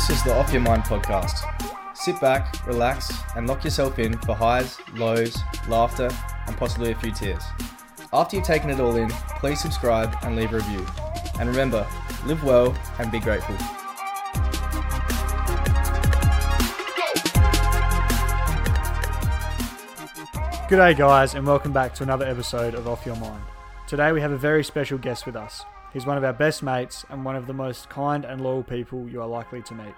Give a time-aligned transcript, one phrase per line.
[0.00, 1.44] This is the Off Your Mind podcast.
[1.94, 5.36] Sit back, relax, and lock yourself in for highs, lows,
[5.68, 6.08] laughter,
[6.46, 7.42] and possibly a few tears.
[8.10, 10.86] After you've taken it all in, please subscribe and leave a review.
[11.38, 11.86] And remember,
[12.24, 13.54] live well and be grateful.
[20.70, 23.44] G'day, guys, and welcome back to another episode of Off Your Mind.
[23.86, 25.62] Today we have a very special guest with us.
[25.92, 29.08] He's one of our best mates and one of the most kind and loyal people
[29.08, 29.94] you are likely to meet.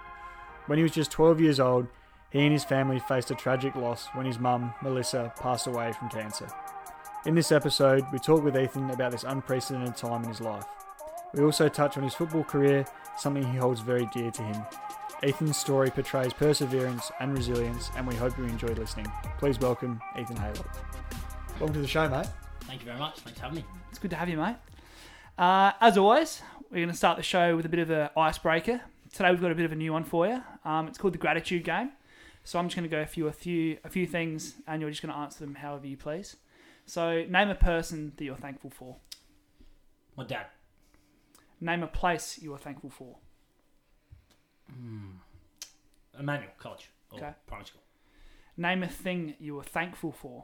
[0.65, 1.87] When he was just 12 years old,
[2.31, 6.09] he and his family faced a tragic loss when his mum, Melissa, passed away from
[6.09, 6.47] cancer.
[7.25, 10.65] In this episode, we talk with Ethan about this unprecedented time in his life.
[11.33, 12.85] We also touch on his football career,
[13.17, 14.63] something he holds very dear to him.
[15.21, 19.09] Ethan's story portrays perseverance and resilience, and we hope you enjoy listening.
[19.37, 20.65] Please welcome Ethan Hayward.
[21.59, 22.27] Welcome to the show, mate.
[22.61, 23.19] Thank you very much.
[23.19, 23.65] Thanks for having me.
[23.89, 24.55] It's good to have you, mate.
[25.37, 28.81] Uh, as always, we're going to start the show with a bit of an icebreaker.
[29.11, 30.41] Today we've got a bit of a new one for you.
[30.65, 31.91] Um, it's called the gratitude game.
[32.43, 35.01] So I'm just going to go through a few a few things, and you're just
[35.01, 36.35] going to answer them however you please.
[36.85, 38.97] So name a person that you're thankful for.
[40.17, 40.47] My dad.
[41.61, 43.15] Name a place you are thankful for.
[46.19, 46.89] Emmanuel College.
[47.11, 47.33] Or Okay.
[47.47, 47.81] primary school.
[48.57, 50.43] Name a thing you are thankful for.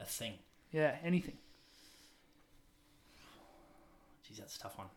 [0.00, 0.34] A thing.
[0.72, 1.38] Yeah, anything.
[4.26, 4.88] Geez, that's a tough one.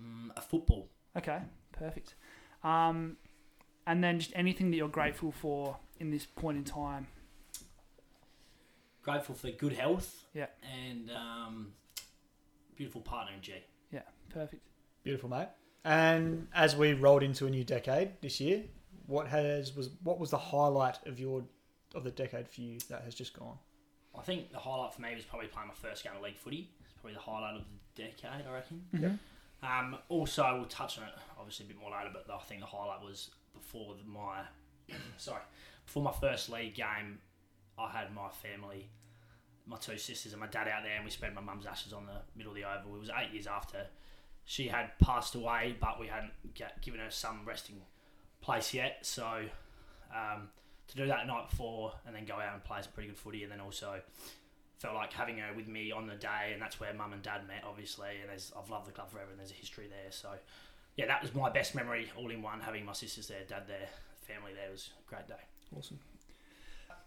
[0.00, 0.88] Mm, a football.
[1.16, 1.40] Okay,
[1.72, 2.14] perfect.
[2.62, 3.16] Um,
[3.86, 7.06] and then just anything that you're grateful for in this point in time.
[9.02, 10.24] Grateful for good health.
[10.32, 10.46] Yeah.
[10.84, 11.72] And um,
[12.76, 13.52] beautiful partner in G.
[13.92, 14.62] Yeah, perfect.
[15.02, 15.48] Beautiful, mate.
[15.84, 18.64] And as we rolled into a new decade this year,
[19.06, 21.44] what has was what was the highlight of your
[21.94, 23.58] of the decade for you that has just gone?
[24.18, 26.70] I think the highlight for me was probably playing my first game of league footy.
[26.82, 28.86] It's probably the highlight of the decade, I reckon.
[28.92, 29.18] Mhm.
[29.62, 32.66] Um, also, we'll touch on it obviously a bit more later, but I think the
[32.66, 34.44] highlight was before the- my
[35.16, 35.42] sorry
[35.86, 37.20] before my first league game.
[37.78, 38.88] I had my family,
[39.66, 42.06] my two sisters, and my dad out there, and we spread my mum's ashes on
[42.06, 42.94] the middle of the oval.
[42.96, 43.86] It was eight years after
[44.44, 47.82] she had passed away, but we hadn't get, given her some resting
[48.42, 48.98] place yet.
[49.04, 49.48] So
[50.14, 50.50] um,
[50.88, 53.42] to do that night before and then go out and play some pretty good footy,
[53.42, 54.00] and then also
[54.84, 57.46] felt like having her with me on the day, and that's where mum and dad
[57.48, 58.10] met, obviously.
[58.20, 60.10] And there's, I've loved the club forever, and there's a history there.
[60.10, 60.28] So,
[60.96, 62.60] yeah, that was my best memory, all in one.
[62.60, 63.88] Having my sisters there, dad there,
[64.28, 65.42] family there was a great day.
[65.74, 65.98] Awesome.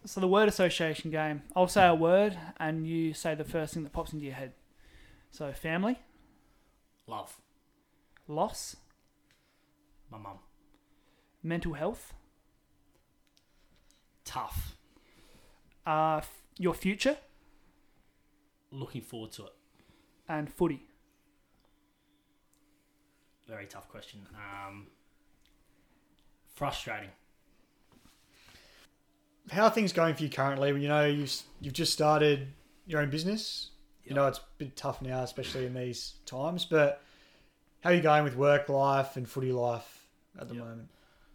[0.06, 1.44] So the word association game.
[1.56, 4.54] I'll say a word, and you say the first thing that pops into your head.
[5.30, 6.00] So family,
[7.06, 7.38] Love
[8.28, 8.76] loss,
[10.12, 10.40] my mum.
[11.44, 12.14] mental health,
[14.26, 14.78] Tough.
[15.86, 17.18] uh, f- your future,
[18.72, 19.54] Looking forward to it.
[20.30, 20.82] and footy.
[23.48, 24.20] Very tough question.
[24.36, 24.88] Um,
[26.54, 27.10] frustrating.
[29.50, 30.70] How are things going for you currently?
[30.82, 32.48] You know, you've you've just started
[32.86, 33.70] your own business.
[34.04, 36.66] You know, it's a bit tough now, especially in these times.
[36.66, 37.02] But
[37.82, 40.08] how are you going with work life and footy life
[40.40, 40.64] at the Yep.
[40.64, 40.90] moment?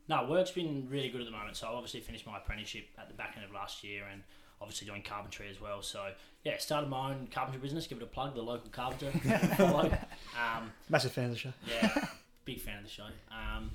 [0.09, 1.56] No, work's been really good at the moment.
[1.56, 4.22] So I obviously finished my apprenticeship at the back end of last year, and
[4.62, 5.83] obviously doing carpentry as well.
[5.83, 6.09] So
[6.45, 7.87] yeah, started my own carpentry business.
[7.87, 9.12] Give it a plug, the local carpenter.
[10.34, 11.53] Um, Massive fan of the show.
[11.69, 12.06] yeah,
[12.47, 13.05] big fan of the show.
[13.31, 13.71] Um,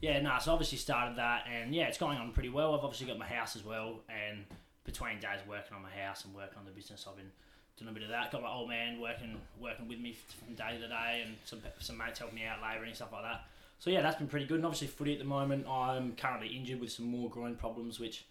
[0.00, 2.72] yeah, no, so obviously started that, and yeah, it's going on pretty well.
[2.74, 4.44] I've obviously got my house as well, and
[4.84, 7.32] between days working on my house and working on the business, I've been
[7.76, 8.30] doing a bit of that.
[8.30, 11.98] Got my old man working working with me from day to day, and some some
[11.98, 13.46] mates helping me out labouring and stuff like that.
[13.80, 14.56] So yeah, that's been pretty good.
[14.56, 18.24] And obviously footy at the moment, I'm currently injured with some more groin problems, which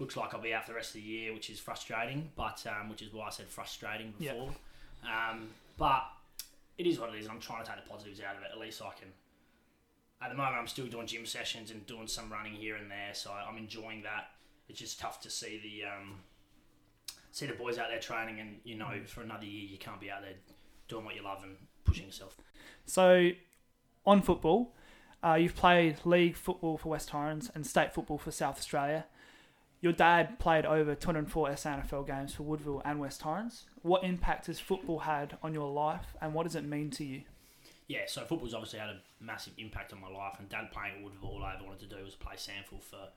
[0.00, 2.30] looks like I'll be out for the rest of the year, which is frustrating.
[2.34, 4.50] But um, which is why I said frustrating before.
[5.04, 6.04] Um, but
[6.78, 7.26] it is what it is.
[7.26, 8.48] and I'm trying to take the positives out of it.
[8.52, 9.08] At least I can.
[10.22, 13.14] At the moment, I'm still doing gym sessions and doing some running here and there,
[13.14, 14.30] so I'm enjoying that.
[14.68, 16.16] It's just tough to see the um,
[17.32, 20.10] see the boys out there training, and you know, for another year, you can't be
[20.10, 20.34] out there
[20.88, 22.36] doing what you love and pushing yourself.
[22.84, 23.30] So,
[24.04, 24.74] on football,
[25.24, 29.06] uh, you've played league football for West Torrens and state football for South Australia.
[29.80, 33.64] Your dad played over 204 SANFL games for Woodville and West Torrens.
[33.80, 37.22] What impact has football had on your life, and what does it mean to you?
[37.88, 41.02] Yeah, so football's obviously had a massive impact on my life, and Dad playing at
[41.02, 43.08] Woodville, all I ever wanted to do was play SANFL for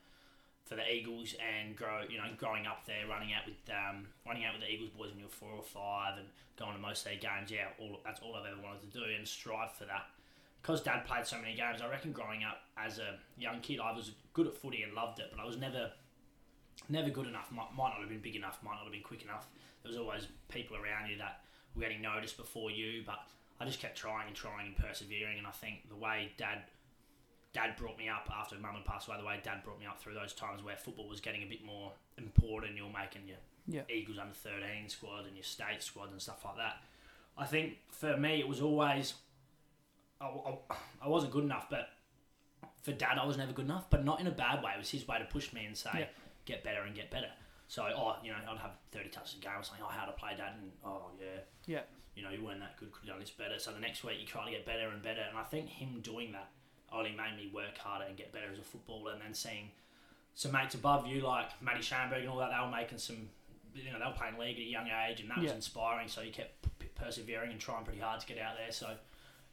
[0.66, 2.02] for the Eagles and grow.
[2.10, 5.10] You know, growing up there, running out with um, running out with the Eagles boys
[5.10, 6.28] when you were four or five, and
[6.58, 7.52] going to most of their games.
[7.52, 10.08] Yeah, all that's all I've ever wanted to do, and strive for that.
[10.62, 13.92] Because Dad played so many games, I reckon growing up as a young kid, I
[13.92, 15.92] was good at footy and loved it, but I was never
[16.90, 17.52] never good enough.
[17.52, 18.60] Might, might not have been big enough.
[18.64, 19.48] Might not have been quick enough.
[19.84, 21.42] There was always people around you that
[21.76, 23.20] were getting noticed before you, but
[23.60, 25.38] I just kept trying and trying and persevering.
[25.38, 26.60] And I think the way Dad
[27.54, 29.18] Dad brought me up after Mum had passed away.
[29.20, 31.64] The way Dad brought me up through those times where football was getting a bit
[31.64, 32.76] more important.
[32.76, 33.38] You're making your
[33.68, 33.82] Yeah.
[33.96, 36.78] Eagles under 13 squad and your state squad and stuff like that.
[37.38, 39.14] I think for me it was always
[40.22, 40.58] I, I,
[41.04, 41.90] I wasn't good enough, but
[42.82, 44.72] for Dad I was never good enough, but not in a bad way.
[44.76, 46.06] It was his way to push me and say Yeah.
[46.46, 47.30] Get better and get better.
[47.68, 49.52] So oh you know I'd have 30 touches a game.
[49.56, 51.82] I was like oh how to play that, and oh yeah Yeah.
[52.16, 53.58] you know, you weren't that good, could have done this better.
[53.60, 55.22] So the next week you try to get better and better.
[55.28, 56.50] And I think him doing that
[56.92, 59.14] only made me work harder and get better as a footballer.
[59.14, 59.72] And then seeing
[60.36, 63.30] some mates above you like Matty Schamberg and all that, they were making some,
[63.74, 66.08] you know, they were playing league at a young age and that was inspiring.
[66.08, 68.72] So you kept p- persevering and trying pretty hard to get out there.
[68.72, 68.94] So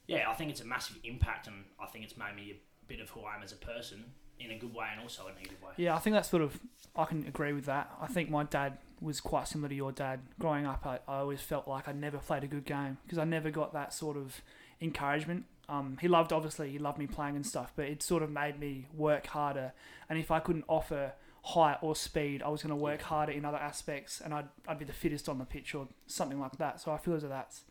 [0.07, 3.01] yeah, I think it's a massive impact and I think it's made me a bit
[3.01, 4.05] of who I am as a person
[4.41, 5.73] in a good way and also a negative way.
[5.77, 6.59] Yeah, I think that's sort of
[6.97, 7.91] I can agree with that.
[8.01, 10.21] I think my dad was quite similar to your dad.
[10.39, 13.25] Growing up, I, I always felt like I never played a good game because I
[13.25, 14.41] never got that sort of
[14.81, 15.45] encouragement.
[15.69, 18.59] Um, he loved obviously he loved me playing and stuff, but it sort of made
[18.59, 19.73] me work harder.
[20.09, 23.45] And if I couldn't offer height or speed, I was going to work harder in
[23.45, 26.81] other aspects, and I'd I'd be the fittest on the pitch or something like that.
[26.81, 27.63] So I feel as though that's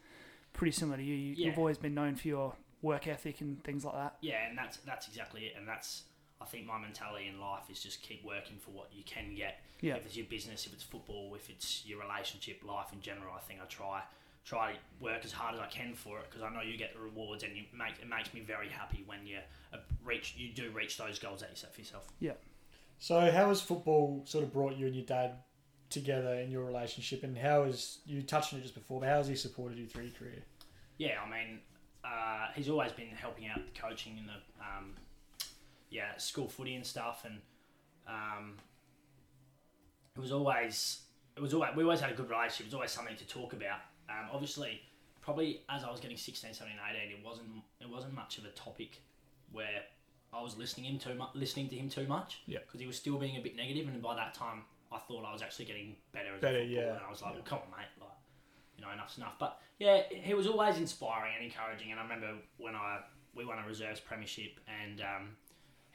[0.54, 1.16] pretty similar to you.
[1.16, 1.48] you Yeah.
[1.48, 4.16] You've always been known for your work ethic and things like that.
[4.22, 5.54] Yeah, and that's that's exactly it.
[5.58, 6.04] And that's
[6.42, 9.60] I think my mentality in life is just keep working for what you can get.
[9.82, 9.96] Yeah.
[9.96, 13.42] If it's your business, if it's football, if it's your relationship, life in general, I
[13.42, 14.02] think I try
[14.46, 16.94] try to work as hard as I can for it because I know you get
[16.94, 19.38] the rewards and you make it makes me very happy when you
[19.74, 22.08] uh, reach you do reach those goals that you set for yourself.
[22.20, 22.34] Yeah.
[23.00, 25.38] So, how has football sort of brought you and your dad
[25.90, 29.00] together in your relationship, and how has you touched on it just before?
[29.00, 30.44] But how has he supported you through your career?
[30.98, 31.60] Yeah, I mean,
[32.04, 34.96] uh, he's always been helping out the coaching in the um,
[35.90, 37.40] yeah school footy and stuff, and
[38.08, 38.56] um,
[40.16, 41.02] it was always
[41.36, 42.62] it was always we always had a good relationship.
[42.62, 43.80] It was always something to talk about.
[44.10, 44.82] Um, obviously,
[45.22, 47.48] probably as I was getting 16, 17, 18, it wasn't
[47.80, 49.02] it wasn't much of a topic
[49.52, 49.84] where
[50.34, 52.42] I was listening him too much, listening to him too much.
[52.46, 52.60] Yeah.
[52.66, 55.34] because he was still being a bit negative, and by that time, I thought I
[55.34, 56.94] was actually getting better as Better, a footballer, yeah.
[56.96, 58.10] and I was like, well, come on, mate, like
[58.78, 59.36] you know, enough's enough.
[59.40, 61.92] But yeah, he was always inspiring and encouraging.
[61.92, 63.00] And I remember when I
[63.36, 65.30] we won a reserves premiership, and um,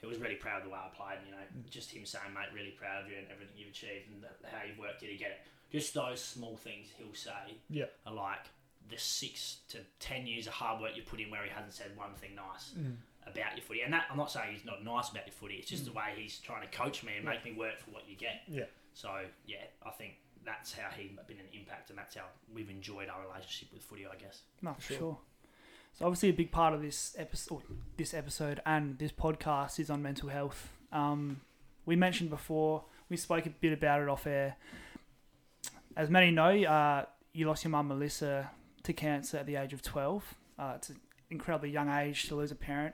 [0.01, 1.19] he was really proud of the way I played.
[1.19, 4.09] And, You know, just him saying, "Mate, really proud of you and everything you've achieved
[4.11, 5.39] and the, how you've worked here to get it."
[5.71, 7.85] Just those small things he'll say Yeah.
[8.05, 8.45] are like
[8.89, 11.95] the six to ten years of hard work you put in, where he hasn't said
[11.97, 12.95] one thing nice mm.
[13.25, 13.81] about your footy.
[13.81, 15.55] And that I'm not saying he's not nice about your footy.
[15.55, 15.87] It's just mm.
[15.87, 18.43] the way he's trying to coach me and make me work for what you get.
[18.47, 18.65] Yeah.
[18.93, 23.09] So yeah, I think that's how he's been an impact, and that's how we've enjoyed
[23.09, 24.05] our relationship with footy.
[24.05, 24.41] I guess.
[24.61, 24.97] No, for Sure.
[24.97, 25.17] sure.
[25.97, 27.61] So obviously, a big part of this episode,
[27.95, 30.73] this episode, and this podcast is on mental health.
[30.91, 31.39] Um,
[31.85, 34.57] we mentioned before, we spoke a bit about it off air.
[35.95, 38.51] As many know, uh, you lost your mum Melissa
[38.83, 40.35] to cancer at the age of twelve.
[40.59, 40.99] Uh, it's an
[41.29, 42.93] incredibly young age to lose a parent,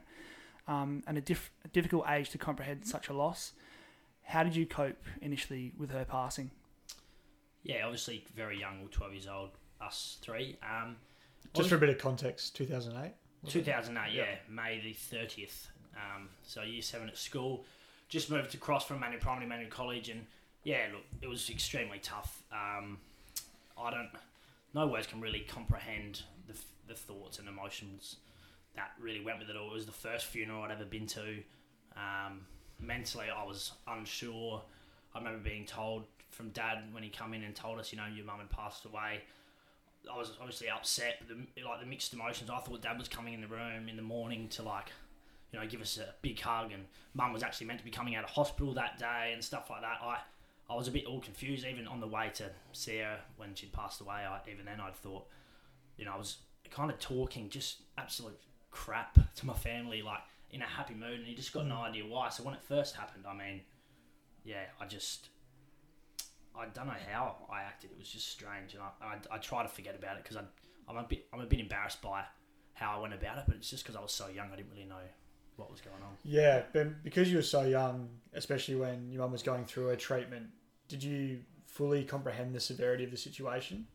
[0.68, 3.54] um, and a, diff- a difficult age to comprehend such a loss.
[4.22, 6.52] How did you cope initially with her passing?
[7.64, 8.88] Yeah, obviously very young.
[8.92, 9.50] 12 years old,
[9.84, 10.60] us three.
[10.62, 10.98] Um,
[11.54, 13.14] Just for a bit of context, 2008.
[13.48, 14.36] 2008, yeah, Yeah.
[14.50, 15.68] May the 30th.
[15.96, 17.66] Um, so year seven at school.
[18.08, 20.26] Just moved across from Manual Primary, Manual College, and
[20.64, 22.44] yeah, look, it was extremely tough.
[22.52, 22.98] Um,
[23.78, 24.10] I don't,
[24.74, 26.54] no words can really comprehend the,
[26.88, 28.18] the thoughts and emotions
[28.76, 29.72] that really went with it all.
[29.72, 31.38] It was the first funeral I'd ever been to.
[31.96, 32.46] Um,
[32.80, 34.62] mentally, I was unsure.
[35.14, 38.06] I remember being told from Dad when he come in and told us, you know,
[38.14, 39.22] your mum had passed away.
[40.12, 42.50] I was obviously upset, but the, like the mixed emotions.
[42.50, 44.92] I thought Dad was coming in the room in the morning to like,
[45.52, 48.16] you know, give us a big hug, and Mum was actually meant to be coming
[48.16, 50.00] out of hospital that day and stuff like that.
[50.02, 50.18] I,
[50.70, 53.74] I was a bit all confused, even on the way to see her when she'd
[53.74, 54.26] passed away.
[54.26, 55.28] I, even then, I'd thought,
[55.98, 56.38] you know, I was
[56.70, 58.40] kind of talking just absolute
[58.72, 61.90] crap to my family, like in a happy mood, and you just got no mm.
[61.90, 62.30] idea why.
[62.30, 63.62] So when it first happened, I mean,
[64.44, 65.30] yeah, I just.
[66.58, 67.92] I don't know how I acted.
[67.92, 70.98] It was just strange, and I, I, I try to forget about it because I'm
[70.98, 72.24] a bit I'm a bit embarrassed by
[72.74, 73.44] how I went about it.
[73.48, 74.96] But it's just because I was so young, I didn't really know
[75.56, 76.18] what was going on.
[76.24, 79.96] Yeah, but because you were so young, especially when your mum was going through her
[79.96, 80.48] treatment,
[80.88, 83.88] did you fully comprehend the severity of the situation?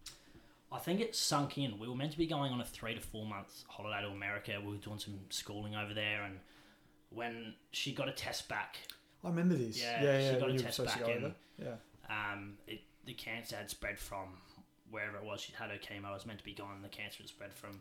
[0.73, 1.79] I think it sunk in.
[1.79, 4.59] We were meant to be going on a three to four months holiday to America.
[4.61, 6.39] We were doing some schooling over there, and
[7.11, 8.77] when she got a test back,
[9.25, 9.81] I remember this.
[9.81, 11.35] Yeah, yeah, she got a when you were test back over.
[11.59, 11.75] Yeah.
[12.11, 14.39] Um, it, the cancer had spread from
[14.91, 15.41] wherever it was.
[15.41, 16.11] She'd had her chemo.
[16.11, 16.83] It was meant to be gone.
[16.83, 17.81] The cancer had spread from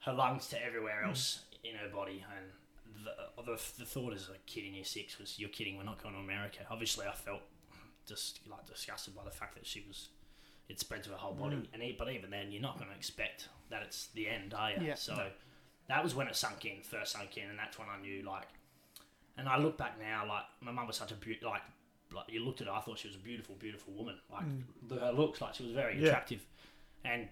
[0.00, 2.24] her lungs to everywhere else in her body.
[2.36, 5.76] And the, the, the thought as a kid in year six was, "You're kidding.
[5.76, 7.40] We're not going to America." Obviously, I felt
[8.06, 10.08] just like disgusted by the fact that she was.
[10.68, 11.66] It spread to her whole body, Mm.
[11.74, 14.78] and but even then, you're not going to expect that it's the end, are you?
[14.80, 14.94] Yeah.
[14.94, 15.26] So No.
[15.88, 18.46] that was when it sunk in, first sunk in, and that's when I knew like.
[19.36, 21.62] And I look back now, like my mum was such a beaut, like,
[22.14, 24.16] like you looked at her, I thought she was a beautiful, beautiful woman.
[24.30, 24.44] Like
[24.88, 26.08] the, her looks, like she was very Yeah.
[26.08, 26.44] attractive,
[27.04, 27.28] and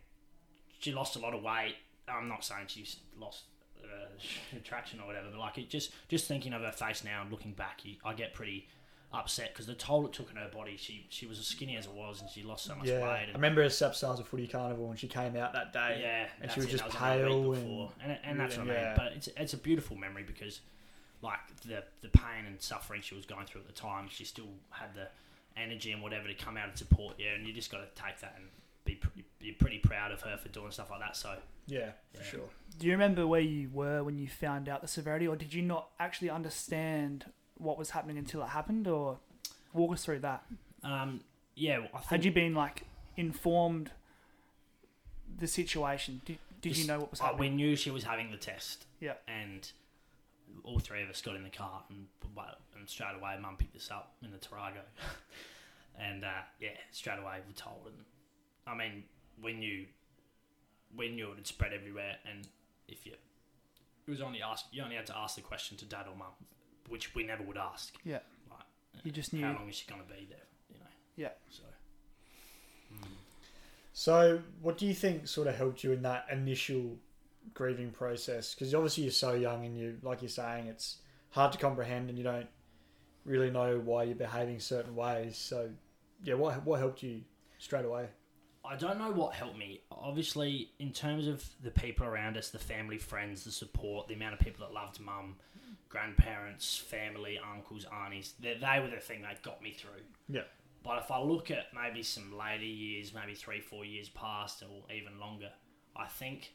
[0.79, 1.77] she lost a lot of weight.
[2.09, 3.45] I'm not saying she's lost
[3.85, 4.09] uh,
[4.57, 7.53] attraction or whatever, but like it just just thinking of her face now and looking
[7.53, 8.69] back, you, I get pretty
[9.13, 10.77] upset because the toll it took on her body.
[10.77, 13.01] She she was as skinny as it was, and she lost so much yeah.
[13.01, 13.29] weight.
[13.29, 16.01] I remember her SAPSASA Footy Carnival when she came out that day.
[16.03, 17.93] yeah, and she was it, just that only a week pale before.
[18.03, 18.75] and, and, that's what I mean.
[18.75, 18.95] yeah.
[18.97, 20.61] But it's it's a beautiful memory because,
[21.23, 24.49] like the the pain and suffering she was going through at the time, she still
[24.71, 25.09] had the
[25.57, 28.21] energy and whatever to come out and support you, and you just got to take
[28.21, 28.47] that and
[28.85, 31.17] be pretty, be pretty proud of her for doing stuff like that.
[31.17, 31.37] So
[31.67, 32.49] Yeah, for sure.
[32.79, 35.63] Do you remember where you were when you found out the severity, or did you
[35.63, 37.27] not actually understand
[37.59, 38.89] what was happening until it happened?
[38.89, 39.19] Or
[39.73, 40.45] walk us through that.
[40.83, 41.21] um,
[41.55, 42.85] yeah, I think Had you been like
[43.17, 43.91] informed
[45.39, 46.23] the situation?
[46.25, 48.87] Did, did you know what was uh, we knew she was having the test.
[49.01, 49.15] Yeah.
[49.29, 49.71] And
[50.65, 52.07] all three of us got in the car and
[52.81, 54.81] and straight away, Mum picked us up in the Tarago,
[55.99, 57.87] and uh, yeah, straight away we're told.
[57.87, 57.97] And
[58.67, 59.05] I mean,
[59.43, 59.87] we knew
[60.97, 62.49] we knew it had spread everywhere, and
[62.89, 66.07] if you it was only asked, you only had to ask the question to Dad
[66.11, 66.29] or Mum,
[66.89, 67.95] which we never would ask.
[68.03, 68.19] Yeah.
[68.51, 69.45] Like, You just knew.
[69.45, 70.39] how long is she going to be there?
[70.73, 70.87] You know.
[71.17, 71.29] Yeah.
[71.51, 71.63] So.
[72.95, 73.07] mm.
[73.93, 76.97] So, what do you think sort of helped you in that initial
[77.55, 78.55] grieving process?
[78.55, 80.99] Because obviously you're so young, and you, like you're saying, it's
[81.31, 82.49] hard to comprehend, and you don't
[83.25, 85.37] really know why you're behaving certain ways.
[85.37, 85.71] So,
[86.25, 87.23] yeah, what what helped you
[87.59, 88.09] straight away?
[88.65, 89.81] I don't know what helped me.
[89.91, 94.35] Obviously, in terms of the people around us, the family, friends, the support, the amount
[94.35, 95.37] of people that loved mum,
[95.89, 100.03] grandparents, family, uncles, aunties, they, they were the thing that got me through.
[100.29, 100.43] Yeah.
[100.83, 104.95] But if I look at maybe some later years, maybe three, four years past, or
[104.95, 105.51] even longer,
[105.97, 106.53] I think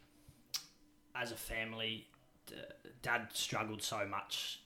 [1.16, 2.08] as a family,
[2.48, 2.56] d-
[3.02, 4.62] Dad struggled so much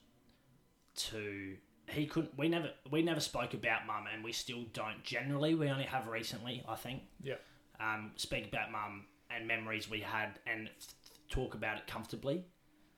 [0.96, 1.56] to
[1.88, 2.38] he couldn't.
[2.38, 5.04] We never we never spoke about mum, and we still don't.
[5.04, 6.64] Generally, we only have recently.
[6.68, 7.04] I think.
[7.22, 7.36] Yeah.
[7.80, 10.94] Um, speak about mum and memories we had, and f-
[11.30, 12.44] talk about it comfortably.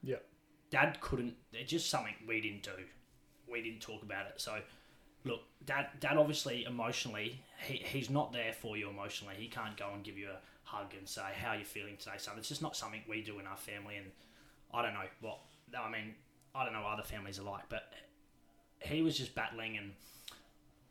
[0.01, 0.17] Yeah.
[0.71, 1.35] Dad couldn't.
[1.53, 2.83] It's just something we didn't do.
[3.49, 4.39] We didn't talk about it.
[4.41, 4.59] So,
[5.23, 5.87] look, Dad.
[5.99, 9.35] Dad obviously emotionally, he, he's not there for you emotionally.
[9.37, 12.15] He can't go and give you a hug and say how are you feeling today.
[12.17, 13.97] So it's just not something we do in our family.
[13.97, 14.07] And
[14.73, 15.39] I don't know what.
[15.77, 16.15] I mean,
[16.55, 17.83] I don't know what other families are like, but
[18.79, 19.91] he was just battling and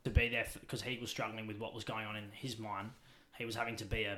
[0.04, 2.90] to be there because he was struggling with what was going on in his mind.
[3.36, 4.16] He was having to be a,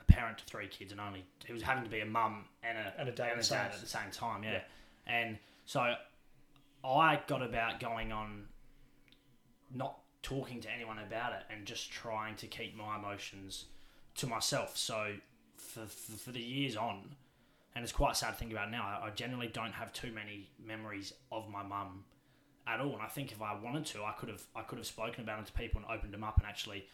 [0.00, 2.76] a parent to three kids and only he was having to be a mum and
[2.76, 4.42] a And a dad at the same- at the same time.
[4.42, 4.60] Yeah.
[5.06, 5.94] and so
[6.84, 8.46] I got about going on
[9.74, 13.66] not talking to anyone about it and just trying to keep my emotions
[14.16, 14.76] to myself.
[14.76, 15.14] So
[15.56, 17.14] for, for, for the years on,
[17.74, 20.50] and it's quite sad to think about now, I, I generally don't have too many
[20.64, 22.04] memories of my mum
[22.66, 22.92] at all.
[22.94, 25.40] And I think if I wanted to, I could have I could have spoken about
[25.40, 26.86] it to people and opened them up and actually,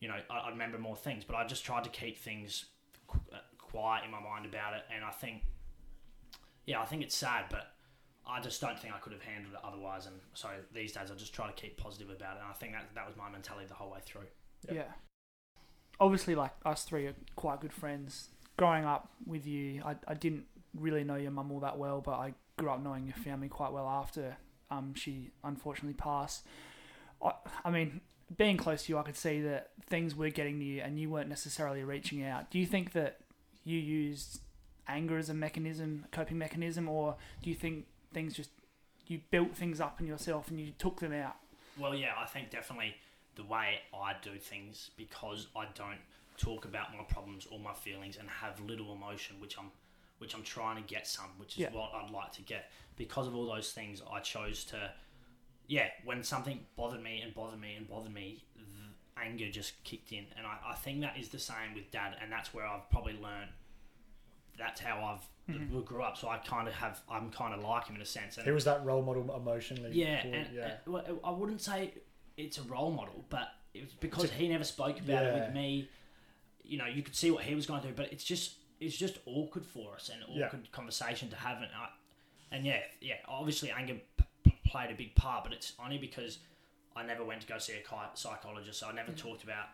[0.00, 1.24] you know, I, I remember more things.
[1.24, 2.66] But I just tried to keep things
[3.06, 4.82] qu- uh, quiet in my mind about it.
[4.94, 5.42] And I think,
[6.66, 7.74] yeah, I think it's sad, but
[8.28, 10.06] I just don't think I could have handled it otherwise.
[10.06, 12.40] And so these days, I just try to keep positive about it.
[12.42, 14.26] And I think that that was my mentality the whole way through.
[14.68, 14.74] Yeah.
[14.74, 14.92] Yeah.
[16.00, 18.28] Obviously, like us three are quite good friends.
[18.56, 20.44] Growing up with you, I, I didn't
[20.74, 23.72] really know your mum all that well, but I grew up knowing your family quite
[23.72, 24.36] well after
[24.70, 26.44] um, she unfortunately passed.
[27.22, 27.32] I,
[27.64, 28.00] I mean,
[28.36, 31.10] being close to you, I could see that things were getting to you and you
[31.10, 32.50] weren't necessarily reaching out.
[32.50, 33.20] Do you think that
[33.64, 34.40] you used
[34.86, 38.50] anger as a mechanism, a coping mechanism, or do you think things just
[39.06, 41.36] you built things up in yourself and you took them out?
[41.78, 42.94] Well, yeah, I think definitely
[43.36, 46.00] the way I do things because I don't
[46.36, 49.70] talk about my problems or my feelings and have little emotion, which I'm
[50.18, 51.70] which I'm trying to get some, which is Yeah.
[51.70, 52.72] what I'd like to get.
[52.96, 54.90] Because of all those things, I chose to,
[55.68, 60.10] yeah, when something bothered me and bothered me and bothered me, the anger just kicked
[60.10, 60.26] in.
[60.36, 63.12] And I, I think that is the same with dad, and that's where I've probably
[63.12, 63.50] learned.
[64.58, 65.84] That's how I've Mhm.
[65.84, 67.00] grew up, so I kind of have.
[67.08, 68.36] I'm kind of like him in a sense.
[68.36, 69.92] And He was that role model emotionally.
[69.92, 70.66] yeah, for- and, yeah.
[70.86, 71.94] uh, well, I wouldn't say
[72.36, 75.88] it's a role model, but it was because he never spoke about it with me.
[76.62, 79.18] You know, you could see what he was going through, but it's just it's just
[79.26, 80.46] awkward for us and Yeah.
[80.46, 81.58] awkward conversation to have.
[81.62, 81.88] And I,
[82.52, 83.98] and yeah, yeah, obviously anger
[84.44, 86.38] p- played a big part, but it's only because
[86.94, 87.82] I never went to go see a
[88.14, 88.78] psychologist.
[88.78, 89.66] So I never talked about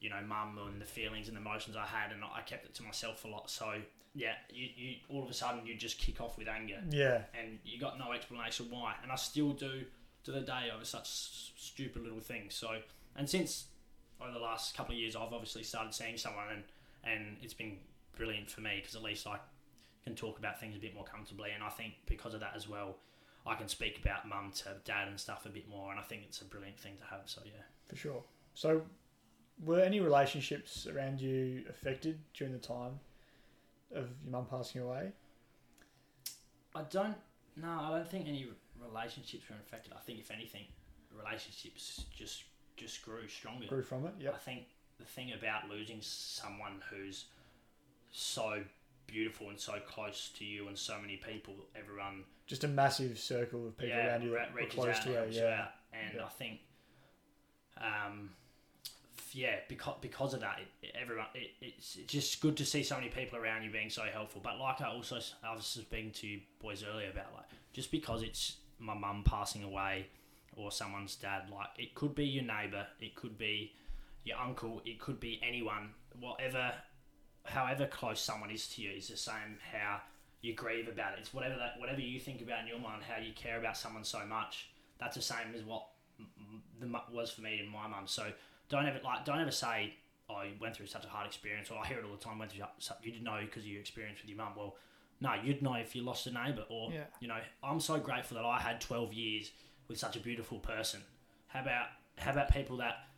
[0.00, 2.82] you know mum and the feelings and emotions I had, and I kept it to
[2.82, 3.50] myself a lot.
[3.50, 3.74] So
[4.14, 7.58] yeah, you, you all of a sudden you just kick off with anger yeah, and
[7.64, 8.94] you got no explanation why.
[9.02, 9.84] And I still do
[10.24, 11.08] to the day over such
[11.56, 12.54] stupid little things.
[12.54, 12.78] So,
[13.16, 13.66] and since
[14.20, 16.62] over the last couple of years, I've obviously started seeing someone, and
[17.04, 17.78] and it's been
[18.16, 19.38] brilliant for me because at least I
[20.04, 21.50] can talk about things a bit more comfortably.
[21.54, 22.96] And I think because of that as well,
[23.46, 25.90] I can speak about mum to dad and stuff a bit more.
[25.90, 27.22] And I think it's a brilliant thing to have.
[27.26, 27.62] So yeah.
[27.88, 28.22] For sure.
[28.54, 28.82] So,
[29.62, 32.98] were any relationships around you affected during the time
[33.94, 35.12] of your mum passing away?
[36.74, 37.16] I don't.
[37.56, 38.48] No, I don't think any
[38.82, 39.92] relationships were affected.
[39.94, 40.64] I think if anything,
[41.16, 42.44] relationships just
[42.76, 43.66] just grew stronger.
[43.66, 44.14] Grew from it?
[44.18, 44.30] Yeah.
[44.30, 44.64] I think
[44.98, 47.26] the thing about losing someone who's
[48.10, 48.62] so
[49.06, 53.66] beautiful and so close to you and so many people, everyone Just a massive circle
[53.66, 55.40] of people yeah, around you re- that reaches close out to and her.
[55.40, 55.60] Yeah.
[55.62, 55.68] out.
[55.92, 56.24] And Yeah.
[56.24, 56.60] I think,
[57.78, 58.30] um,
[59.34, 62.82] yeah, because because of that, it, it- everyone it, it's, it's just good to see
[62.82, 64.40] so many people around you being so helpful.
[64.42, 68.22] But like I also I was speaking to you boys earlier about like just because
[68.22, 70.06] it's my mum passing away
[70.56, 73.72] or someone's dad, like it could be your neighbour, it could be
[74.24, 76.72] your uncle, it could be anyone, whatever,
[77.44, 80.00] however close someone is to you, is the same how
[80.42, 81.18] you grieve about it.
[81.20, 84.04] It's whatever that whatever you think about in your mind, how you care about someone
[84.04, 84.68] so much.
[84.98, 85.86] That's the same as what
[86.80, 88.06] the was for me and my mum.
[88.06, 88.26] So
[88.74, 89.94] don't ever like don't ever say,
[90.28, 92.38] "Oh, you went through such a hard experience," or I hear it all the time.
[92.38, 92.64] Went through
[93.02, 94.54] you didn't know because you experienced with your mum.
[94.56, 94.76] Well,
[95.20, 97.04] no, you'd know if you lost a neighbour, or Yeah.
[97.20, 97.40] you know.
[97.62, 99.52] I'm so grateful that I had 12 years
[99.86, 101.04] with such a beautiful person.
[101.48, 101.88] How about
[102.18, 103.08] how about people that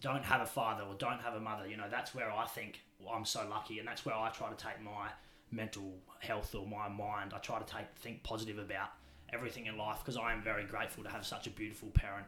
[0.00, 1.66] don't have a father or don't have a mother?
[1.66, 4.50] You know, that's where I think well, I'm so lucky, and that's where I try
[4.50, 5.10] to take my
[5.50, 7.32] mental health or my mind.
[7.34, 8.90] I try to take think positive about
[9.32, 12.26] everything in life because I am very grateful to have such a beautiful parent,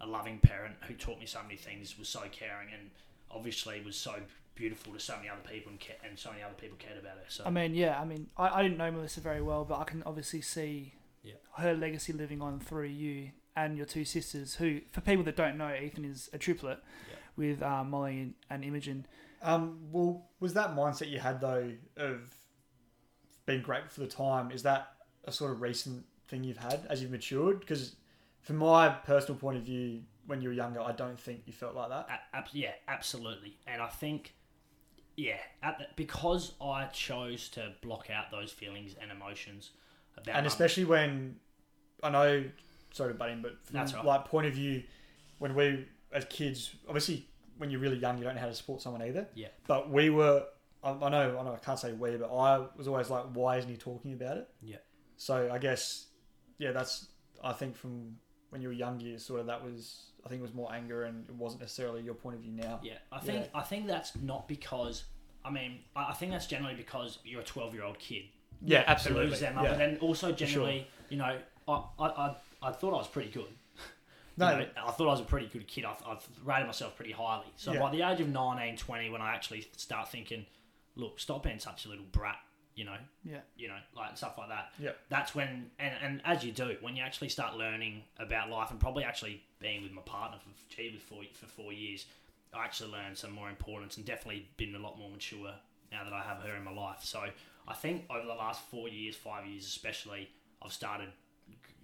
[0.00, 2.90] a loving parent who taught me so many things, was so caring, and
[3.30, 4.14] obviously was so
[4.54, 7.12] beautiful to so many other people and, ca- and so many other people cared about
[7.18, 7.24] her.
[7.28, 9.84] So I mean, yeah, I mean, I, I didn't know Melissa very well, but I
[9.84, 11.34] can obviously see Yeah.
[11.58, 15.56] her legacy living on through you and your two sisters, who, for people that don't
[15.58, 16.78] know, Ethan is a triplet
[17.10, 17.16] Yeah.
[17.36, 19.06] with uh, Molly and, and Imogen.
[19.42, 22.20] Um, well, was that mindset you had though of
[23.44, 24.50] being grateful for the time?
[24.50, 24.92] Is that
[25.24, 27.60] a sort of recent thing you've had as you've matured?
[27.60, 27.96] Because
[28.46, 31.74] from my personal point of view, when you were younger, I don't think you felt
[31.74, 32.06] like that.
[32.08, 33.58] A- ab- yeah, absolutely.
[33.66, 34.34] And I think,
[35.16, 39.70] yeah, at the, because I chose to block out those feelings and emotions
[40.16, 41.36] about and especially when
[42.04, 42.44] I know,
[42.92, 44.04] sorry to butt in, but from That's right.
[44.04, 44.84] like point of view,
[45.40, 47.28] when we as kids, obviously
[47.58, 49.26] when you're really young, you don't know how to support someone either.
[49.34, 49.48] Yeah.
[49.66, 50.44] But we were,
[50.84, 53.56] I, I know, I know, I can't say we, but I was always like, why
[53.56, 54.48] isn't he talking about it?
[54.62, 54.76] Yeah.
[55.16, 56.06] So I guess,
[56.58, 57.08] yeah, that's
[57.42, 58.18] I think from
[58.50, 61.28] when you were younger, sort of that was I think it was more anger and
[61.28, 62.80] it wasn't necessarily your point of view now.
[62.82, 63.48] Yeah, I think.
[63.54, 65.04] I think that's not because.
[65.44, 68.24] I mean, I I think that's generally because you're a 12 year old kid.
[68.64, 69.26] Yeah, absolutely.
[69.28, 69.70] lose their mum, Yeah.
[69.70, 73.44] but then also generally, you know, I, I, I, I thought I was pretty good.
[74.38, 75.84] No, You know, I thought I was a pretty good kid.
[75.86, 77.46] I've, I've rated myself pretty highly.
[77.56, 77.80] So Yeah.
[77.80, 80.44] by the age of 19, 20, when I actually start thinking,
[80.94, 82.36] look, stop being such a little brat,
[82.76, 83.40] you know, Yeah.
[83.56, 84.70] you know, like stuff like that.
[84.78, 84.92] Yeah.
[85.08, 88.78] That's when, and, and as you do, when you actually start learning about life and
[88.78, 92.04] probably actually being with my partner for, gee, with four, for four years,
[92.54, 95.52] I actually learned some more importance and definitely been a lot more mature
[95.90, 96.98] now that I have her in my life.
[97.02, 97.24] So
[97.66, 100.28] I think over the last four years, five years especially,
[100.62, 101.08] I've started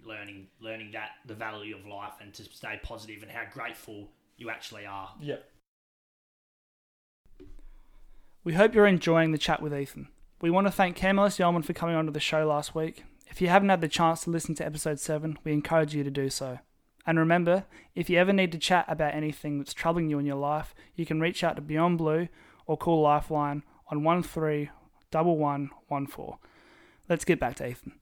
[0.05, 4.49] learning learning that the value of life and to stay positive and how grateful you
[4.49, 5.09] actually are.
[5.21, 5.37] yeah.
[8.43, 10.09] We hope you're enjoying the chat with Ethan.
[10.43, 13.05] We want to thank Camelis Yeoman for coming onto the show last week.
[13.27, 16.11] If you haven't had the chance to listen to episode 7, we encourage you to
[16.11, 16.59] do so.
[17.07, 17.63] And remember,
[17.95, 21.05] if you ever need to chat about anything that's troubling you in your life, you
[21.05, 22.27] can reach out to Beyond Blue
[22.67, 26.33] or call Lifeline on 131114.
[27.07, 27.93] Let's get back to Ethan.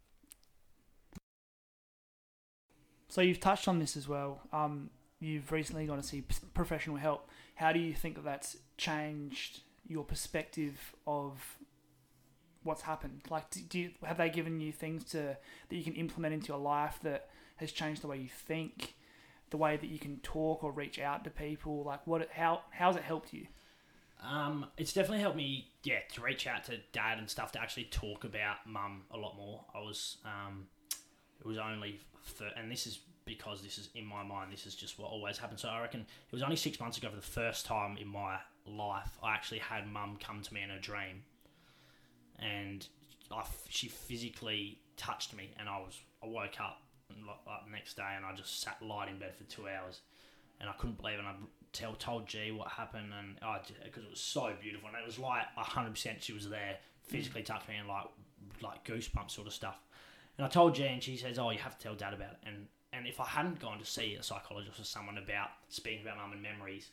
[3.08, 4.42] So you've touched on this as well.
[4.52, 6.24] Um, you've recently gone to see
[6.56, 7.30] professional help.
[7.54, 11.60] How do you think that that's changed your perspective of
[12.64, 13.22] what's happened?
[13.30, 15.38] Like, do, do you, have they given you things to
[15.70, 18.96] that you can implement into your life that has changed the way you think,
[19.50, 21.84] the way that you can talk or reach out to people?
[21.84, 22.30] Like, what?
[22.32, 23.48] How how's it helped you?
[24.24, 27.86] Um, it's definitely helped me, yeah, to reach out to dad and stuff to actually
[27.86, 29.66] talk about mum a lot more.
[29.74, 30.68] I was, um,
[31.40, 34.52] it was only, for, and this is because this is in my mind.
[34.52, 35.62] This is just what always happens.
[35.62, 38.38] So I reckon it was only six months ago for the first time in my
[38.66, 41.24] life I actually had mum come to me in a dream,
[42.40, 42.88] and
[43.32, 48.26] I she physically touched me, and I was I woke up the next day, and
[48.26, 50.02] I just sat light in bed for two hours,
[50.60, 51.20] and I couldn't believe it.
[51.20, 51.36] And I
[51.74, 55.20] tell told G what happened, and I because it was so beautiful, and it was
[55.20, 58.06] like hundred percent she was there, physically touched me, and like
[58.62, 59.80] like goosebumps sort of stuff.
[60.38, 62.40] And I told G, and she says, "Oh, you have to tell Dad about it."
[62.46, 66.18] And and if I hadn't gone to see a psychologist or someone about speaking about
[66.18, 66.90] mum and memories,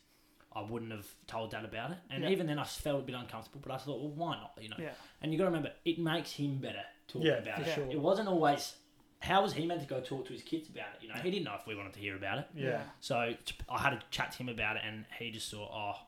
[0.52, 1.98] I wouldn't have told dad about it.
[2.10, 2.30] And Yeah.
[2.30, 3.60] even then, I felt a bit uncomfortable.
[3.62, 4.52] But I thought, well, why not?
[4.60, 4.76] You know.
[4.78, 4.92] Yeah.
[5.20, 7.74] And you got to remember, it makes him better talking Yeah, about for it.
[7.74, 7.90] sure.
[7.90, 8.74] It wasn't always.
[9.20, 11.02] How was he meant to go talk to his kids about it?
[11.02, 12.46] You know, he didn't know if we wanted to hear about it.
[12.54, 12.82] Yeah.
[13.00, 13.34] So
[13.68, 16.06] I had to chat to him about it, and he just thought, oh,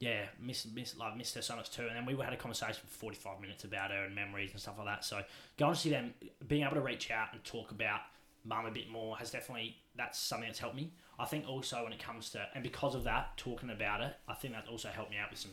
[0.00, 1.86] yeah, miss, miss, like, missed her so much too.
[1.86, 4.78] And then we had a conversation for 45 minutes about her and memories and stuff
[4.78, 5.04] like that.
[5.04, 5.22] So
[5.58, 6.14] going to see them,
[6.48, 8.00] being able to reach out and talk about
[8.44, 10.90] mum a bit more has definitely, that's something that's helped me.
[11.20, 14.34] I think also when it comes to, and because of that, talking about it, I
[14.34, 15.52] think that also helped me out with some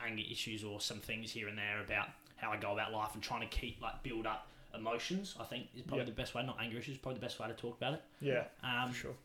[0.00, 3.22] anger issues or some things here and there about how I go about life and
[3.22, 5.34] trying to keep, like, build up emotions.
[5.38, 6.04] I think is probably Yeah.
[6.10, 8.02] the best way, not anger issues, probably the best way to talk about it.
[8.20, 8.44] Yeah.
[8.62, 9.16] Um, For sure.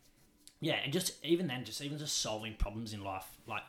[0.59, 3.63] yeah, and just even then, just even just solving problems in life, like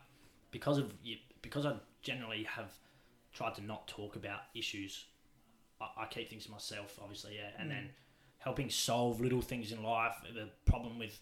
[0.50, 2.72] because of you, because I generally have
[3.32, 5.06] tried to not talk about issues.
[5.80, 7.90] I, I keep things to myself, obviously, yeah, and then
[8.38, 10.14] helping solve little things in life.
[10.34, 11.18] The problem with,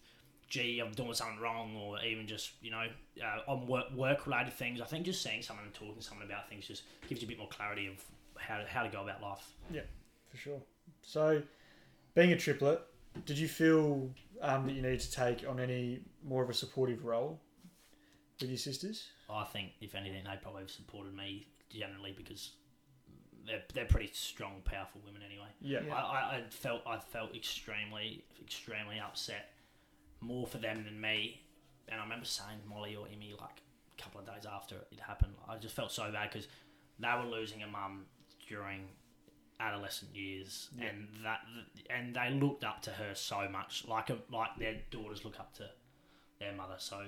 [0.50, 2.84] gee, I'm doing something wrong, or even just you know
[3.22, 4.80] uh, on work work related things.
[4.80, 7.28] I think just seeing someone and talking to someone about things just gives you a
[7.28, 8.04] bit more clarity of
[8.36, 9.46] how to, how to go about life.
[9.72, 9.82] Yeah,
[10.28, 10.60] for sure.
[11.02, 11.42] So,
[12.14, 12.82] being a triplet,
[13.24, 14.10] did you feel
[14.42, 17.40] um, that you needed to take on any more of a supportive role
[18.40, 19.08] with your sisters?
[19.30, 22.52] I think if anything, they probably have supported me generally because
[23.46, 25.48] they're they're pretty strong, powerful women anyway.
[25.60, 25.80] Yeah.
[25.86, 25.94] Yeah.
[25.94, 29.50] I, I, I felt I felt extremely extremely upset
[30.20, 31.40] more for them than me,
[31.88, 33.62] and I remember saying Molly or Emmy like
[33.98, 36.48] a couple of days after it happened, I just felt so bad because
[36.98, 38.06] they were losing a mum
[38.48, 38.88] during
[39.59, 40.87] adolescent years, Yeah.
[40.88, 41.40] and that
[41.90, 45.54] and they looked up to her so much, like a, like their daughters look up
[45.54, 45.68] to
[46.38, 46.76] their mother.
[46.78, 47.04] So.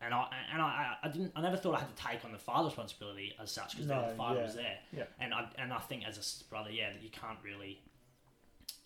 [0.00, 2.38] And I and I, I didn't I never thought I had to take on the
[2.38, 4.44] father responsibility as such because No, the father yeah.
[4.44, 4.78] was there.
[4.92, 5.04] Yeah.
[5.18, 7.80] And I and I think as a brother, yeah, that you can't really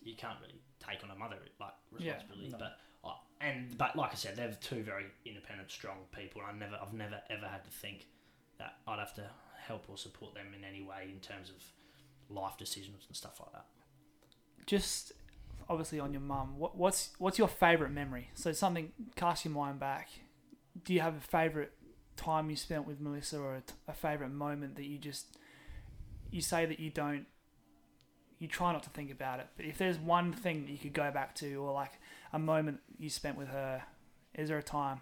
[0.01, 2.49] you can't really take on a mother like Yeah, responsibility.
[2.51, 2.57] no.
[2.57, 2.77] But
[3.41, 6.41] and but like I said, they're two very independent, strong people.
[6.47, 8.07] I never I've never ever had to think
[8.57, 9.29] that I'd have to
[9.65, 13.51] help or support them in any way in terms of life decisions and stuff like
[13.53, 13.65] that.
[14.65, 15.13] Just
[15.69, 16.57] obviously on your mum.
[16.57, 18.29] What, what's what's your favourite memory?
[18.33, 20.09] So something cast your mind back.
[20.83, 21.71] Do you have a favourite
[22.15, 25.37] time you spent with Melissa, or a favourite moment that you just
[26.31, 27.25] you say that you don't
[28.39, 30.93] you try not to think about it, but if there's one thing that you could
[30.93, 31.91] go back to, or like
[32.33, 33.83] a moment you spent with her,
[34.33, 35.01] is there a time?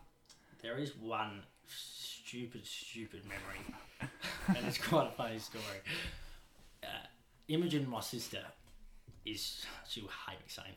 [0.61, 4.09] There is one stupid, stupid memory,
[4.47, 5.63] and it's quite a funny story.
[6.83, 6.87] Uh,
[7.47, 8.39] Imogen, my sister,
[9.25, 10.73] is she will hate me saying,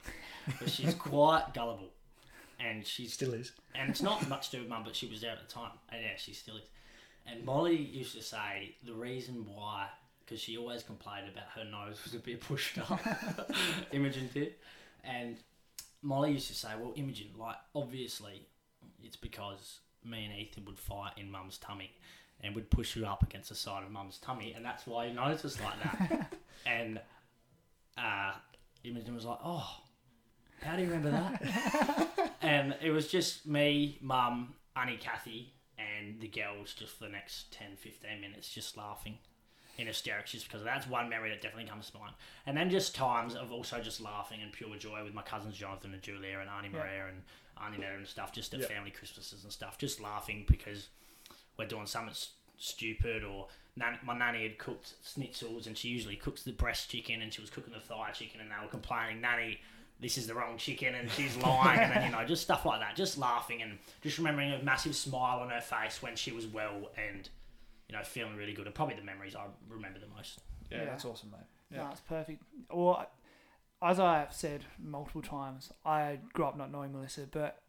[0.46, 1.90] it, but she's quite gullible,
[2.59, 3.53] and she Still is.
[3.75, 5.73] and it's not much to do with mum, but she was there at the time,
[5.90, 6.64] and yeah, she still is.
[7.27, 9.87] And Molly used to say the reason why,
[10.30, 13.00] because she always complained about her nose was a bit pushed up.
[13.92, 14.54] Imogen did,
[15.02, 15.36] and
[16.02, 18.46] Molly used to say, "Well, Imogen, like obviously,
[19.02, 21.90] it's because me and Ethan would fight in Mum's tummy,
[22.42, 25.14] and would push you up against the side of Mum's tummy, and that's why your
[25.14, 26.32] nose was like that."
[26.66, 27.00] and
[27.98, 28.32] uh,
[28.84, 29.68] Imogen was like, "Oh,
[30.62, 36.28] how do you remember that?" and it was just me, Mum, Annie, Kathy, and the
[36.28, 39.18] girls just for the next 10, 15 minutes just laughing
[39.80, 42.14] in hysterics just because that's one memory that definitely comes to mind.
[42.46, 45.92] And then just times of also just laughing and pure joy with my cousins Jonathan
[45.94, 46.78] and Julia and Auntie Yeah.
[46.80, 47.22] Maria and
[47.64, 48.66] Auntie Netta and stuff, just at Yeah.
[48.66, 50.88] family Christmases and stuff, just laughing because
[51.56, 52.14] we're doing something
[52.58, 57.22] stupid or nan- my nanny had cooked schnitzels and she usually cooks the breast chicken
[57.22, 59.60] and she was cooking the thigh chicken and they were complaining, Nanny,
[60.00, 62.80] this is the wrong chicken and she's lying and then you know just stuff like
[62.80, 66.46] that just laughing and just remembering a massive smile on her face when she was
[66.46, 67.28] well and
[67.90, 70.85] you know feeling really good and probably the memories I remember the most Yeah, Yeah.
[70.87, 71.40] that's awesome, mate.
[71.72, 71.85] Yeah.
[71.85, 72.42] No, it's perfect.
[72.68, 73.07] Or,
[73.83, 77.62] as I've said multiple times, I grew up not knowing Melissa, but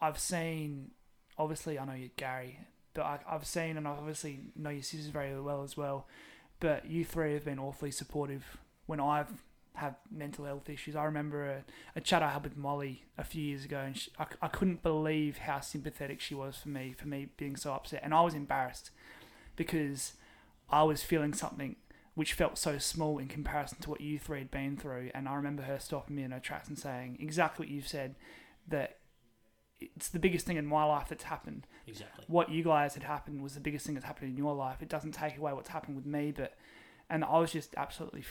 [0.00, 0.90] I've seen,
[1.38, 2.58] obviously, I know you, Gary,
[2.92, 6.06] but I, I've seen and I obviously know your sisters very well as well.
[6.60, 8.44] But you three have been awfully supportive
[8.86, 9.32] when I've
[9.74, 10.94] had mental health issues.
[10.96, 11.64] I remember a,
[11.96, 14.82] a chat I had with Molly a few years ago, and she, I, I couldn't
[14.82, 18.00] believe how sympathetic she was for me, for me being so upset.
[18.02, 18.90] And I was embarrassed
[19.56, 20.14] because
[20.70, 21.76] I was feeling something
[22.14, 25.10] which felt so small in comparison to what you three had been through.
[25.14, 28.14] And I remember her stopping me in her tracks and saying exactly what you've said
[28.68, 28.98] that
[29.80, 31.66] it's the biggest thing in my life that's happened.
[31.86, 34.80] exactly What you guys had happened was the biggest thing that's happened in your life.
[34.80, 36.54] It doesn't take away what's happened with me, but
[37.10, 38.24] and I was just absolutely,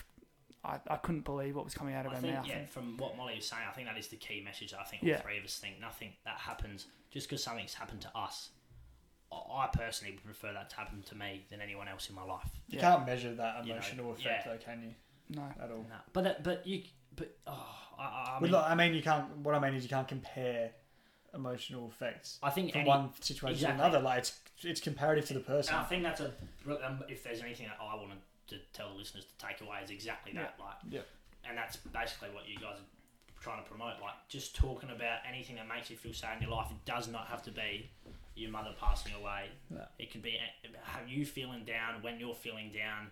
[0.63, 2.47] I, I couldn't believe what was coming out of I her think mouth.
[2.47, 4.83] yeah from what Molly was saying I think that is the key message that I
[4.85, 5.15] think Yeah.
[5.17, 8.49] all three of us think nothing that happens just because something's happened to us
[9.33, 12.23] I- I personally would prefer that to happen to me than anyone else in my
[12.23, 12.91] life You Yeah.
[12.93, 14.51] can't measure that You know, emotional effect, yeah.
[14.51, 14.95] though, can you?
[15.29, 15.43] No.
[15.61, 15.85] At all.
[15.89, 15.95] no.
[16.11, 16.83] but that, but you
[17.15, 19.29] but oh I, I, I mean, look, I mean, you can't.
[19.37, 20.71] What I mean is, you can't compare
[21.33, 23.77] emotional effects I think from any, one situation exactly.
[23.79, 23.99] to another.
[24.03, 25.73] Like it's it's comparative to the person.
[25.75, 26.33] And I think that's a
[26.85, 28.17] um, if there's anything that I wanted
[28.47, 30.55] to tell the listeners to take away is exactly that.
[30.59, 31.01] Like, Yeah.
[31.47, 33.99] and that's basically what you guys are trying to promote.
[34.01, 36.69] Like, just talking about anything that makes you feel sad in your life.
[36.71, 37.89] It does not have to be
[38.35, 39.45] your mother passing away.
[39.69, 39.85] No.
[39.99, 40.37] It could be
[40.83, 43.07] have you feeling down when you're feeling down.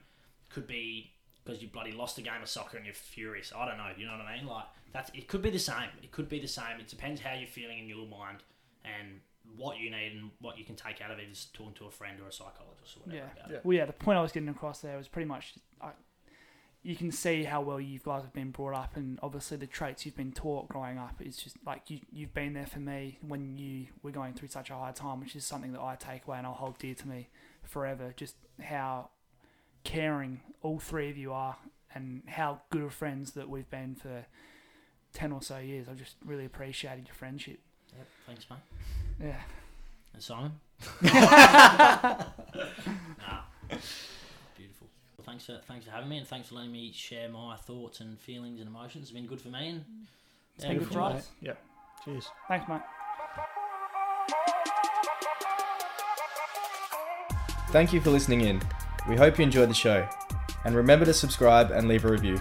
[0.49, 3.51] Could be because you bloody lost a game of soccer and you're furious.
[3.55, 3.87] I don't know.
[3.97, 4.45] You know what I mean?
[4.47, 5.27] Like that's it.
[5.27, 5.89] Could be the same.
[6.03, 6.79] It could be the same.
[6.79, 8.39] It depends how you're feeling in your mind
[8.83, 9.19] and
[9.57, 11.91] what you need and what you can take out of it is talking to a
[11.91, 13.25] friend or a psychologist or whatever.
[13.35, 13.39] Yeah.
[13.41, 13.57] About Yeah.
[13.57, 13.65] it.
[13.65, 15.91] Well, yeah, the point I was getting across there was pretty much I,
[16.83, 20.05] you can see how well you guys have been brought up, and obviously the traits
[20.05, 21.15] you've been taught growing up.
[21.19, 24.69] It's just like you, you've been there for me when you were going through such
[24.69, 27.07] a hard time, which is something that I take away and I'll hold dear to
[27.07, 27.29] me
[27.63, 28.13] forever.
[28.15, 29.09] Just how
[29.83, 31.57] caring all three of you are,
[31.93, 34.25] and how good of friends that we've been for
[35.13, 35.87] 10 or so years.
[35.89, 37.59] I've just really appreciated your friendship.
[37.95, 38.07] Yep.
[38.27, 38.59] Thanks, mate.
[39.27, 39.41] Yeah.
[40.13, 40.51] And Simon?
[41.01, 42.25] nah.
[45.21, 45.33] Beautiful.
[45.33, 47.99] Well, thanks for thanks for having me, and thanks for letting me share my thoughts
[47.99, 49.03] and feelings and emotions.
[49.03, 49.85] It's been good for me, and mm.
[50.55, 51.15] It's yeah, been good good for for us.
[51.15, 51.31] us.
[51.41, 51.53] Yeah.
[52.05, 52.27] Cheers.
[52.47, 52.81] Thanks, mate.
[57.69, 58.61] Thank you for listening in.
[59.07, 60.07] We hope you enjoyed the show.
[60.65, 62.39] And remember to subscribe and leave a review.